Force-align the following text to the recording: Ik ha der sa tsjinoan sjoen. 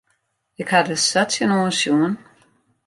Ik 0.61 0.69
ha 0.71 0.79
der 0.87 0.99
sa 1.09 1.21
tsjinoan 1.27 1.73
sjoen. 1.79 2.13